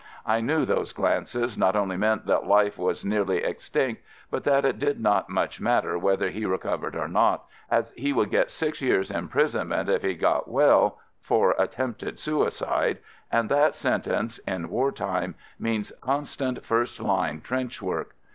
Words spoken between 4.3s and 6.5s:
but that it did not much matter whether he